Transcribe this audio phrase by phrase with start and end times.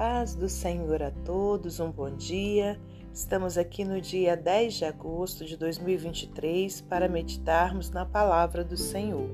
[0.00, 2.80] paz do Senhor a todos, um bom dia.
[3.12, 9.28] Estamos aqui no dia 10 de agosto de 2023 para meditarmos na palavra do Senhor.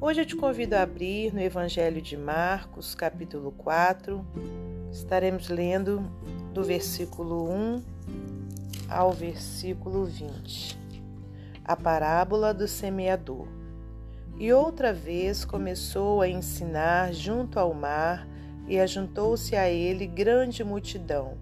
[0.00, 4.24] Hoje eu te convido a abrir no Evangelho de Marcos, capítulo 4.
[4.90, 6.10] Estaremos lendo
[6.54, 7.82] do versículo 1
[8.88, 10.80] ao versículo 20.
[11.62, 13.46] A parábola do semeador.
[14.38, 18.26] E outra vez começou a ensinar junto ao mar
[18.66, 21.38] e ajuntou-se a ele grande multidão,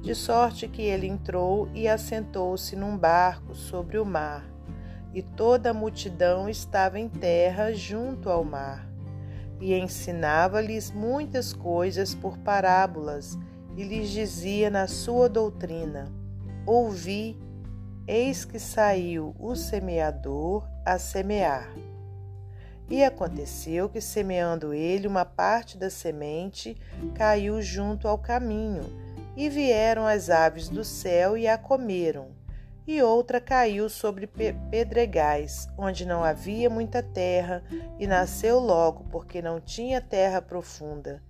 [0.00, 4.44] de sorte que ele entrou e assentou-se num barco sobre o mar,
[5.14, 8.88] e toda a multidão estava em terra junto ao mar.
[9.60, 13.38] E ensinava-lhes muitas coisas por parábolas,
[13.76, 16.10] e lhes dizia na sua doutrina:
[16.66, 17.38] Ouvi,
[18.06, 21.72] eis que saiu o semeador a semear.
[22.92, 26.76] E aconteceu que, semeando ele, uma parte da semente
[27.14, 28.84] caiu junto ao caminho,
[29.34, 32.32] e vieram as aves do céu e a comeram.
[32.86, 37.64] E outra caiu sobre pedregais, onde não havia muita terra,
[37.98, 41.22] e nasceu logo, porque não tinha terra profunda.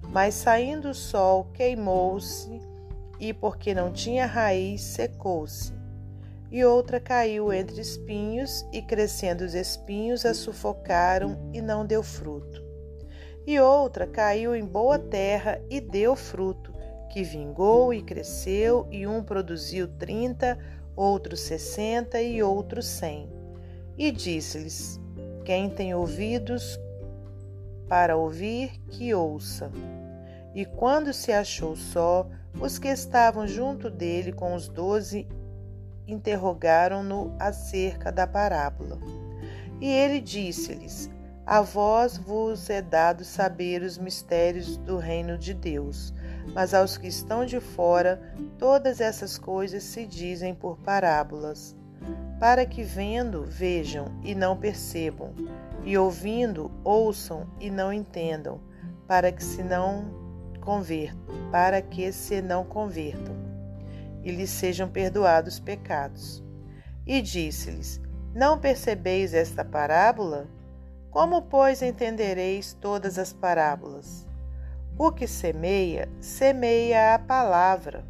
[0.00, 2.62] Mas saindo o sol, queimou-se,
[3.18, 5.79] e porque não tinha raiz, secou-se
[6.50, 12.62] e outra caiu entre espinhos, e crescendo os espinhos a sufocaram e não deu fruto.
[13.46, 16.74] E outra caiu em boa terra e deu fruto,
[17.10, 20.58] que vingou e cresceu, e um produziu trinta,
[20.96, 23.30] outro sessenta e outro cem.
[23.96, 25.00] E disse-lhes:
[25.44, 26.78] Quem tem ouvidos
[27.88, 29.70] para ouvir, que ouça.
[30.54, 32.28] E quando se achou só,
[32.60, 35.26] os que estavam junto dele com os doze
[36.12, 38.98] interrogaram-no acerca da parábola.
[39.80, 41.10] E ele disse-lhes:
[41.46, 46.12] A vós vos é dado saber os mistérios do reino de Deus,
[46.54, 48.20] mas aos que estão de fora,
[48.58, 51.76] todas essas coisas se dizem por parábolas,
[52.38, 55.32] para que vendo, vejam e não percebam,
[55.84, 58.60] e ouvindo, ouçam e não entendam,
[59.06, 60.20] para que se não
[60.60, 63.49] convertam, para que se não convertam
[64.22, 66.42] e lhes sejam perdoados pecados.
[67.06, 68.00] E disse-lhes:
[68.34, 70.48] Não percebeis esta parábola?
[71.10, 74.26] Como, pois, entendereis todas as parábolas?
[74.96, 78.04] O que semeia, semeia a palavra.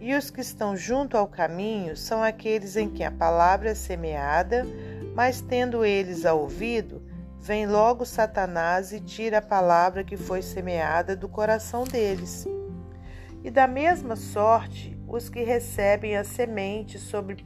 [0.00, 4.64] E os que estão junto ao caminho são aqueles em que a palavra é semeada,
[5.14, 7.02] mas tendo eles a ouvido,
[7.40, 12.46] vem logo Satanás e tira a palavra que foi semeada do coração deles.
[13.44, 17.36] E da mesma sorte, os que recebem a semente sobre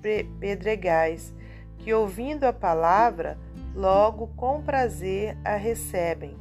[0.41, 1.33] pedregais,
[1.79, 3.39] que ouvindo a palavra,
[3.75, 6.37] logo com prazer a recebem.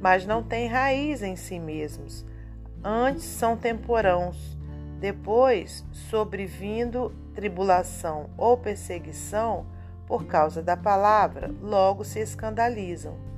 [0.00, 2.24] Mas não têm raiz em si mesmos,
[2.82, 4.58] antes são temporãos.
[4.98, 9.66] Depois, sobrevindo tribulação ou perseguição
[10.06, 13.31] por causa da palavra, logo se escandalizam.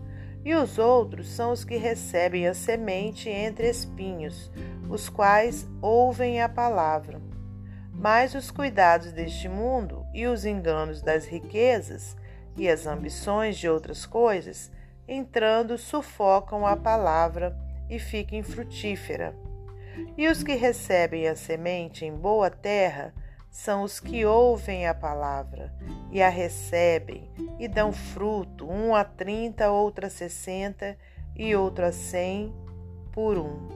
[0.45, 4.51] E os outros são os que recebem a semente entre espinhos,
[4.91, 7.21] os quais ouvem a palavra.
[7.93, 12.15] Mas os cuidados deste mundo e os enganos das riquezas
[12.57, 14.71] e as ambições de outras coisas,
[15.09, 17.57] entrando, sufocam a palavra
[17.89, 19.35] e fica infrutífera.
[20.17, 23.15] E os que recebem a semente em boa terra
[23.55, 25.73] são os que ouvem a palavra
[26.11, 30.99] e a recebem e dão fruto, um a trinta, outro a sessenta
[31.37, 32.53] e outro a cem
[33.13, 33.69] por um.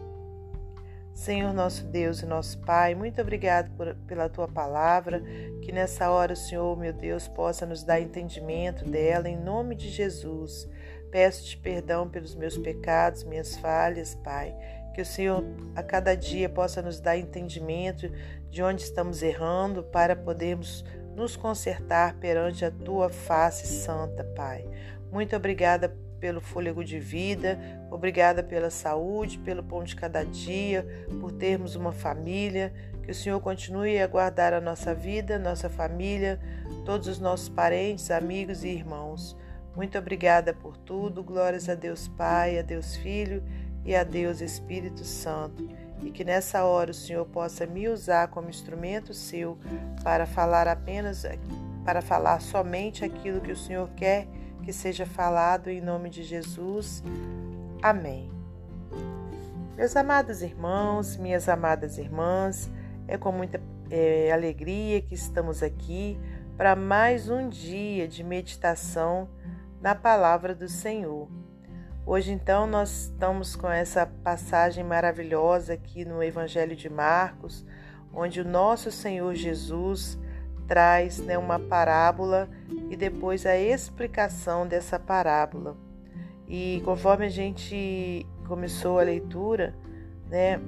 [1.14, 5.22] Senhor nosso Deus e nosso Pai, muito obrigado por, pela tua palavra,
[5.62, 9.90] que nessa hora o Senhor, meu Deus, possa nos dar entendimento dela, em nome de
[9.90, 10.68] Jesus.
[11.08, 14.52] Peço-te perdão pelos meus pecados, minhas falhas, Pai.
[14.98, 15.44] Que o Senhor
[15.76, 18.10] a cada dia possa nos dar entendimento
[18.50, 24.66] de onde estamos errando para podermos nos consertar perante a tua face santa, Pai.
[25.12, 27.60] Muito obrigada pelo fôlego de vida,
[27.92, 30.84] obrigada pela saúde, pelo pão de cada dia,
[31.20, 32.72] por termos uma família.
[33.04, 36.40] Que o Senhor continue a guardar a nossa vida, nossa família,
[36.84, 39.36] todos os nossos parentes, amigos e irmãos.
[39.76, 41.22] Muito obrigada por tudo.
[41.22, 43.44] Glórias a Deus Pai, a Deus Filho
[43.88, 45.66] e a Deus Espírito Santo.
[46.02, 49.56] E que nessa hora o Senhor possa me usar como instrumento seu
[50.04, 51.24] para falar apenas,
[51.86, 54.28] para falar somente aquilo que o Senhor quer
[54.62, 57.02] que seja falado em nome de Jesus.
[57.80, 58.30] Amém.
[59.74, 62.70] Meus amados irmãos, minhas amadas irmãs,
[63.06, 63.58] é com muita
[63.90, 66.20] é, alegria que estamos aqui
[66.58, 69.30] para mais um dia de meditação
[69.80, 71.37] na palavra do Senhor.
[72.10, 77.66] Hoje, então, nós estamos com essa passagem maravilhosa aqui no Evangelho de Marcos,
[78.14, 80.18] onde o nosso Senhor Jesus
[80.66, 82.48] traz né, uma parábola
[82.88, 85.76] e depois a explicação dessa parábola.
[86.48, 89.74] E conforme a gente começou a leitura,
[90.30, 90.58] né,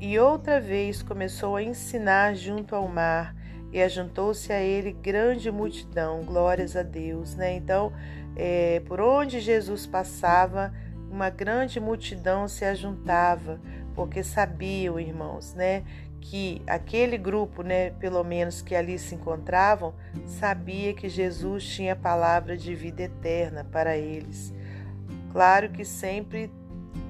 [0.00, 3.36] e outra vez começou a ensinar junto ao mar,
[3.72, 7.54] e ajuntou-se a ele grande multidão, glórias a Deus, né?
[7.56, 7.90] Então,
[8.36, 10.72] é, por onde Jesus passava,
[11.10, 13.60] uma grande multidão se ajuntava,
[13.94, 15.84] porque sabiam, irmãos, né,
[16.20, 19.92] que aquele grupo, né, pelo menos que ali se encontravam,
[20.24, 24.54] sabia que Jesus tinha palavra de vida eterna para eles.
[25.30, 26.50] Claro que sempre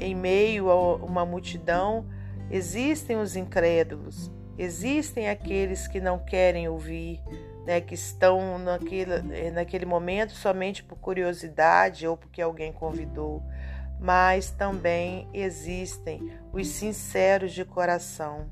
[0.00, 2.06] em meio a uma multidão
[2.50, 7.20] existem os incrédulos, existem aqueles que não querem ouvir,
[7.64, 13.42] né, que estão naquele, naquele momento somente por curiosidade ou porque alguém convidou,
[14.00, 18.50] mas também existem os sinceros de coração.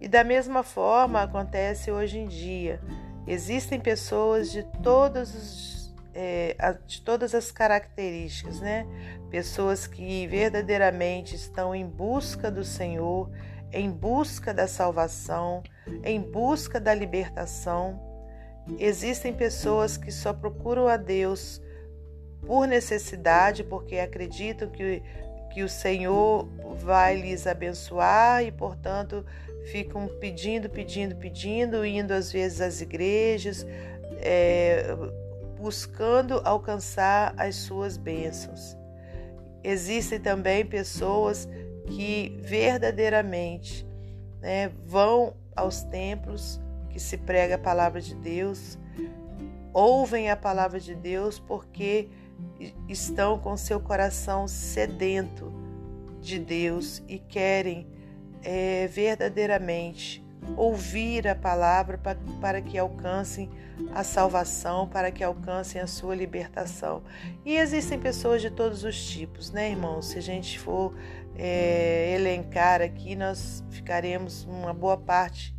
[0.00, 2.80] E da mesma forma acontece hoje em dia.
[3.26, 6.56] Existem pessoas de todos os, é,
[6.86, 8.86] de todas as características, né?
[9.30, 13.30] Pessoas que verdadeiramente estão em busca do Senhor,
[13.70, 15.62] em busca da salvação,
[16.02, 18.09] em busca da libertação
[18.78, 21.60] Existem pessoas que só procuram a Deus
[22.46, 25.02] por necessidade, porque acreditam que,
[25.52, 26.48] que o Senhor
[26.78, 29.24] vai lhes abençoar e, portanto,
[29.70, 33.66] ficam pedindo, pedindo, pedindo, indo às vezes às igrejas,
[34.18, 34.86] é,
[35.58, 38.76] buscando alcançar as suas bênçãos.
[39.62, 41.46] Existem também pessoas
[41.86, 43.86] que verdadeiramente
[44.40, 46.60] né, vão aos templos
[46.90, 48.78] que se prega a palavra de Deus,
[49.72, 52.08] ouvem a palavra de Deus porque
[52.88, 55.52] estão com seu coração sedento
[56.20, 57.86] de Deus e querem
[58.42, 60.24] é, verdadeiramente
[60.56, 63.50] ouvir a palavra para, para que alcancem
[63.94, 67.02] a salvação, para que alcancem a sua libertação.
[67.44, 70.08] E existem pessoas de todos os tipos, né, irmãos?
[70.08, 70.94] Se a gente for
[71.36, 75.54] é, elencar aqui, nós ficaremos uma boa parte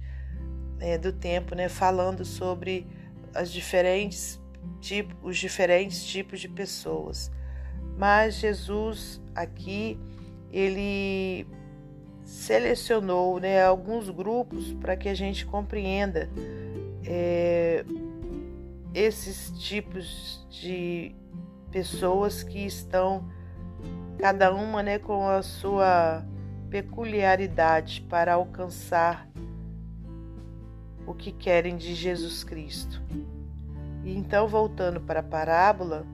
[0.82, 2.86] é, do tempo, né, falando sobre
[3.34, 4.42] as diferentes
[4.82, 7.32] tipos, os diferentes tipos de pessoas.
[7.98, 9.98] Mas Jesus aqui
[10.52, 11.48] ele
[12.24, 16.30] selecionou né, alguns grupos para que a gente compreenda
[17.06, 17.86] é,
[18.94, 21.16] esses tipos de
[21.72, 23.30] pessoas que estão
[24.20, 26.26] cada uma né, com a sua
[26.70, 29.28] peculiaridade para alcançar
[31.06, 33.02] o que querem de Jesus Cristo.
[34.04, 36.06] E então, voltando para a parábola,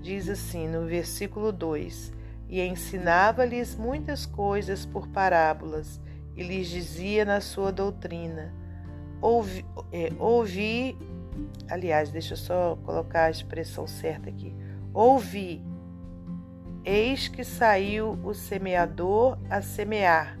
[0.00, 2.12] diz assim no versículo 2:
[2.48, 6.00] E ensinava-lhes muitas coisas por parábolas,
[6.36, 8.52] e lhes dizia na sua doutrina:
[9.20, 10.96] Ouvi, é, ouvi
[11.68, 14.54] aliás, deixa eu só colocar a expressão certa aqui:
[14.92, 15.62] Ouvi,
[16.84, 20.38] eis que saiu o semeador a semear.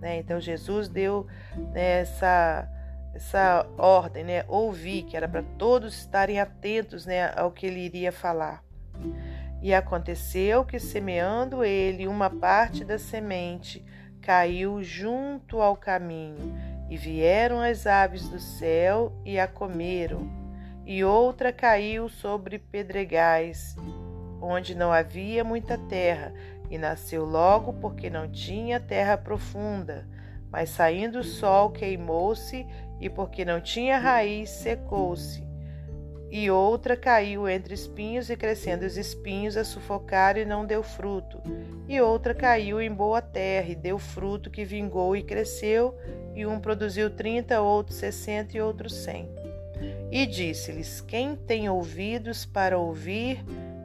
[0.00, 0.18] Né?
[0.18, 1.26] Então, Jesus deu
[1.72, 2.68] né, essa
[3.14, 4.44] essa ordem, né?
[4.48, 8.62] Ouvir, que era para todos estarem atentos, né, ao que ele iria falar.
[9.60, 13.84] E aconteceu que, semeando ele uma parte da semente,
[14.20, 16.54] caiu junto ao caminho,
[16.88, 20.30] e vieram as aves do céu e a comeram.
[20.86, 23.76] E outra caiu sobre pedregais,
[24.40, 26.32] onde não havia muita terra,
[26.70, 30.06] e nasceu logo porque não tinha terra profunda.
[30.50, 32.66] Mas saindo o sol, queimou-se
[33.00, 35.46] e porque não tinha raiz, secou-se.
[36.30, 41.40] E outra caiu entre espinhos, e crescendo os espinhos a sufocaram e não deu fruto.
[41.88, 45.96] E outra caiu em boa terra, e deu fruto que vingou e cresceu,
[46.34, 49.30] e um produziu trinta, outro sessenta e outro cem.
[50.10, 53.42] E disse-lhes: Quem tem ouvidos para ouvir,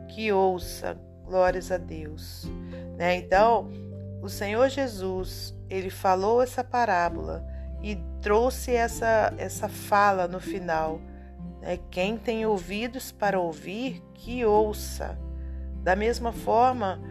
[0.10, 0.98] que ouça.
[1.24, 2.46] Glórias a Deus.
[2.98, 3.16] Né?
[3.16, 3.72] Então,
[4.22, 7.44] o Senhor Jesus, ele falou essa parábola
[7.82, 11.02] e trouxe essa, essa fala no final.
[11.60, 11.80] Né?
[11.90, 15.18] Quem tem ouvidos para ouvir, que ouça.
[15.82, 17.02] Da mesma forma,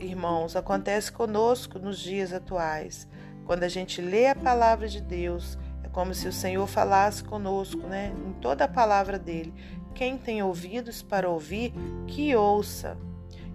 [0.00, 3.08] irmãos, acontece conosco nos dias atuais.
[3.46, 7.86] Quando a gente lê a palavra de Deus, é como se o Senhor falasse conosco,
[7.86, 8.12] né?
[8.26, 9.54] Em toda a palavra dele.
[9.94, 11.72] Quem tem ouvidos para ouvir,
[12.06, 12.98] que ouça.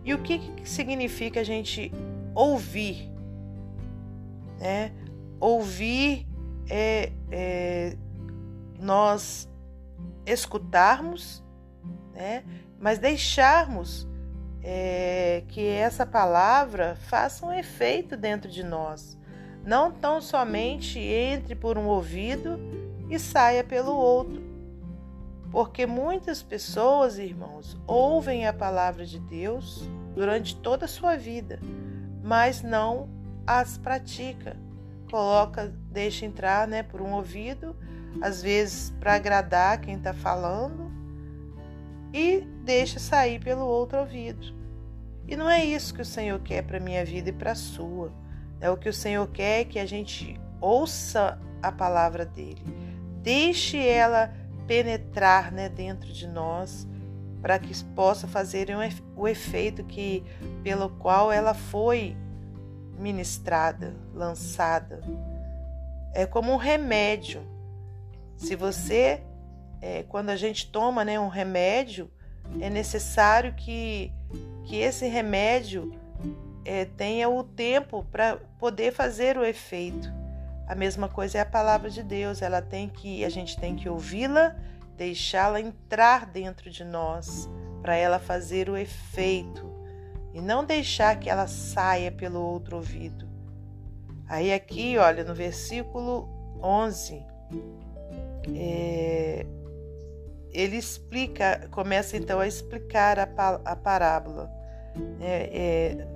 [0.05, 1.91] E o que, que significa a gente
[2.33, 3.12] ouvir?
[4.63, 4.93] Né?
[5.41, 6.25] Ouvir
[6.69, 7.97] é, é
[8.79, 9.49] nós
[10.25, 11.43] escutarmos,
[12.13, 12.45] né?
[12.79, 14.07] mas deixarmos
[14.61, 19.19] é, que essa palavra faça um efeito dentro de nós.
[19.65, 22.57] Não tão somente entre por um ouvido
[23.09, 24.41] e saia pelo outro.
[25.51, 31.59] Porque muitas pessoas, irmãos, ouvem a palavra de Deus durante toda a sua vida,
[32.23, 33.09] mas não
[33.45, 34.55] as pratica.
[35.09, 37.75] Coloca, deixa entrar, né, por um ouvido,
[38.21, 40.91] às vezes para agradar quem está falando,
[42.13, 44.53] e deixa sair pelo outro ouvido.
[45.27, 48.11] E não é isso que o Senhor quer para minha vida e para a sua.
[48.59, 52.61] É o que o Senhor quer é que a gente ouça a palavra dele,
[53.21, 54.33] deixe ela
[54.67, 56.87] penetrar, né, dentro de nós,
[57.41, 58.67] para que possa fazer
[59.15, 60.23] o efeito que
[60.63, 62.15] pelo qual ela foi
[62.97, 65.01] ministrada, lançada.
[66.13, 67.41] É como um remédio.
[68.37, 69.21] Se você,
[69.81, 72.09] é, quando a gente toma né, um remédio,
[72.59, 74.11] é necessário que,
[74.65, 75.93] que esse remédio
[76.65, 80.11] é, tenha o tempo para poder fazer o efeito.
[80.67, 83.89] A mesma coisa é a palavra de Deus, ela tem que, a gente tem que
[83.89, 84.55] ouvi-la,
[84.95, 87.49] deixá-la entrar dentro de nós,
[87.81, 89.72] para ela fazer o efeito
[90.33, 93.29] e não deixar que ela saia pelo outro ouvido.
[94.27, 96.27] Aí aqui, olha, no versículo
[96.61, 97.23] 11,
[98.55, 99.45] é,
[100.51, 103.27] ele explica, começa então a explicar a,
[103.63, 104.49] a parábola.
[105.21, 106.07] É, é,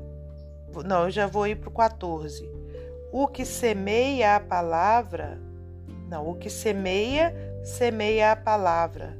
[0.83, 2.49] não, eu já vou ir para o 14.
[3.11, 5.39] O que semeia a palavra,
[6.09, 7.33] não, o que semeia,
[7.63, 9.17] semeia a palavra.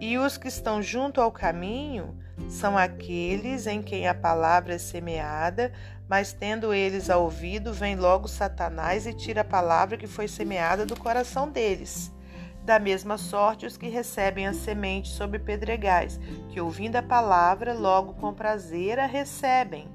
[0.00, 5.72] E os que estão junto ao caminho são aqueles em quem a palavra é semeada,
[6.08, 10.84] mas tendo eles a ouvido, vem logo Satanás e tira a palavra que foi semeada
[10.84, 12.12] do coração deles.
[12.64, 16.20] Da mesma sorte, os que recebem a semente sob pedregais,
[16.50, 19.88] que ouvindo a palavra, logo com prazer a recebem,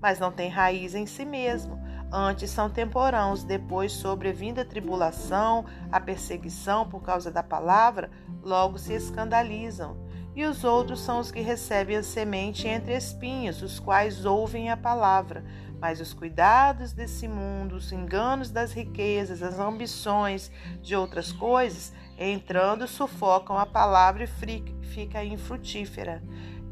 [0.00, 1.82] mas não têm raiz em si mesmo.
[2.10, 8.10] Antes são temporãos, depois, sobrevindo a tribulação, a perseguição por causa da palavra,
[8.42, 10.03] logo se escandalizam
[10.34, 14.76] e os outros são os que recebem a semente entre espinhos, os quais ouvem a
[14.76, 15.44] palavra.
[15.80, 20.50] Mas os cuidados desse mundo, os enganos das riquezas, as ambições
[20.82, 26.22] de outras coisas, entrando, sufocam a palavra e fica infrutífera.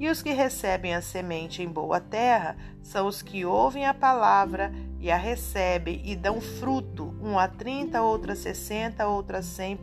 [0.00, 4.72] E os que recebem a semente em boa terra são os que ouvem a palavra
[4.98, 9.78] e a recebem e dão fruto, um a trinta, outro a sessenta, outro a cem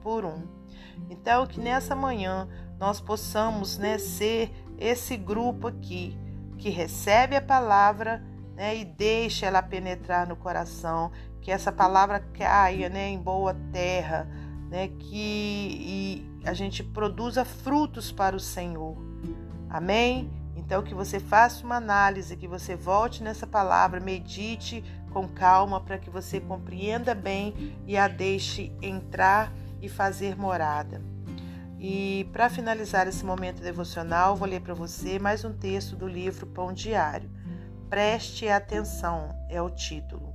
[0.00, 0.42] por um.
[1.10, 2.48] Então, que nessa manhã
[2.84, 6.18] nós possamos né, ser esse grupo aqui
[6.58, 8.22] que recebe a palavra
[8.54, 11.10] né, e deixa ela penetrar no coração,
[11.40, 14.28] que essa palavra caia né, em boa terra,
[14.68, 18.98] né, que a gente produza frutos para o Senhor.
[19.70, 20.30] Amém?
[20.54, 25.96] Então, que você faça uma análise, que você volte nessa palavra, medite com calma para
[25.96, 29.50] que você compreenda bem e a deixe entrar
[29.80, 31.13] e fazer morada.
[31.86, 36.46] E para finalizar esse momento devocional, vou ler para você mais um texto do livro
[36.46, 37.30] Pão Diário.
[37.90, 40.34] Preste atenção, é o título.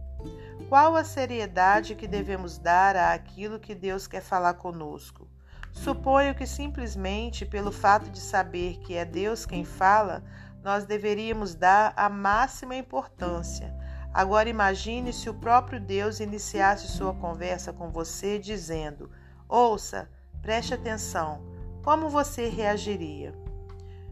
[0.70, 5.28] Qual a seriedade que devemos dar àquilo que Deus quer falar conosco?
[5.74, 10.24] Suponho que simplesmente pelo fato de saber que é Deus quem fala,
[10.64, 13.76] nós deveríamos dar a máxima importância.
[14.14, 19.10] Agora imagine se o próprio Deus iniciasse sua conversa com você dizendo:
[19.48, 20.08] Ouça,
[20.42, 21.42] Preste atenção,
[21.84, 23.34] como você reagiria?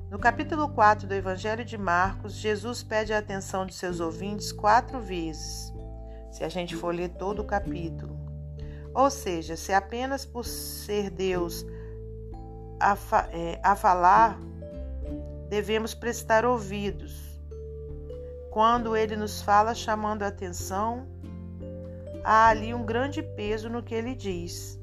[0.09, 4.99] No capítulo 4 do Evangelho de Marcos, Jesus pede a atenção de seus ouvintes quatro
[4.99, 5.73] vezes,
[6.31, 8.17] se a gente for ler todo o capítulo.
[8.93, 11.65] Ou seja, se apenas por ser Deus
[12.79, 14.37] a, fa é, a falar,
[15.49, 17.39] devemos prestar ouvidos.
[18.51, 21.07] Quando ele nos fala chamando a atenção,
[22.23, 24.77] há ali um grande peso no que ele diz.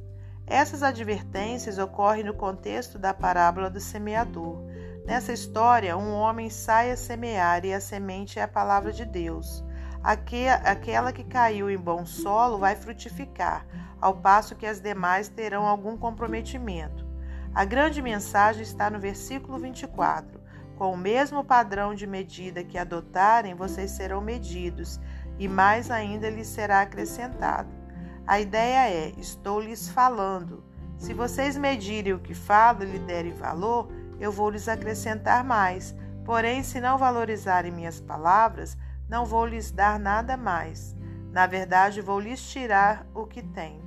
[0.46, 4.62] Essas advertências ocorrem no contexto da parábola do semeador.
[5.06, 9.64] Nessa história, um homem sai a semear e a semente é a palavra de Deus.
[10.02, 13.66] Aquela que caiu em bom solo vai frutificar,
[14.00, 17.06] ao passo que as demais terão algum comprometimento.
[17.54, 20.42] A grande mensagem está no versículo 24.
[20.76, 25.00] Com o mesmo padrão de medida que adotarem, vocês serão medidos,
[25.38, 27.83] e mais ainda lhes será acrescentado.
[28.26, 30.64] A ideia é: estou lhes falando.
[30.96, 35.94] Se vocês medirem o que falo e lhe derem valor, eu vou lhes acrescentar mais.
[36.24, 38.78] Porém, se não valorizarem minhas palavras,
[39.08, 40.96] não vou lhes dar nada mais.
[41.30, 43.82] Na verdade, vou lhes tirar o que têm.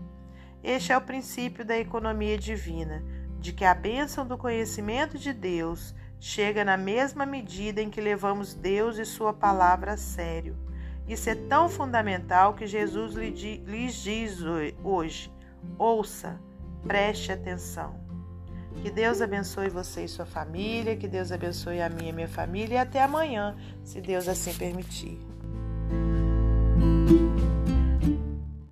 [0.63, 3.03] Este é o princípio da economia divina,
[3.39, 8.53] de que a bênção do conhecimento de Deus chega na mesma medida em que levamos
[8.53, 10.66] Deus e Sua palavra a sério.
[11.07, 14.39] Isso é tão fundamental que Jesus lhes diz
[14.83, 15.31] hoje:
[15.77, 16.39] ouça,
[16.85, 18.05] preste atenção.
[18.81, 22.75] Que Deus abençoe você e sua família, que Deus abençoe a minha e minha família
[22.75, 25.17] e até amanhã, se Deus assim permitir.